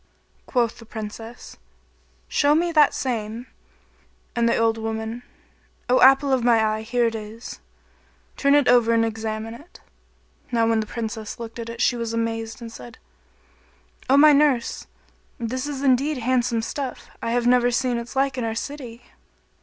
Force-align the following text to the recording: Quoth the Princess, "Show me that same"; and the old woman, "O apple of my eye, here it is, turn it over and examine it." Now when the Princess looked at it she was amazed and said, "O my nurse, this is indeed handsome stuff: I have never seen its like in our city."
Quoth 0.47 0.79
the 0.79 0.85
Princess, 0.87 1.57
"Show 2.27 2.55
me 2.55 2.71
that 2.71 2.95
same"; 2.95 3.45
and 4.35 4.49
the 4.49 4.57
old 4.57 4.79
woman, 4.79 5.21
"O 5.89 6.01
apple 6.01 6.33
of 6.33 6.43
my 6.43 6.65
eye, 6.65 6.81
here 6.81 7.05
it 7.05 7.13
is, 7.13 7.59
turn 8.35 8.55
it 8.55 8.67
over 8.67 8.95
and 8.95 9.05
examine 9.05 9.53
it." 9.53 9.79
Now 10.51 10.65
when 10.67 10.79
the 10.79 10.87
Princess 10.87 11.39
looked 11.39 11.59
at 11.59 11.69
it 11.69 11.81
she 11.83 11.95
was 11.95 12.13
amazed 12.13 12.61
and 12.63 12.71
said, 12.71 12.97
"O 14.09 14.17
my 14.17 14.33
nurse, 14.33 14.87
this 15.39 15.67
is 15.67 15.83
indeed 15.83 16.17
handsome 16.17 16.63
stuff: 16.63 17.11
I 17.21 17.29
have 17.33 17.45
never 17.45 17.69
seen 17.69 17.99
its 17.99 18.15
like 18.15 18.39
in 18.39 18.43
our 18.43 18.55
city." 18.55 19.03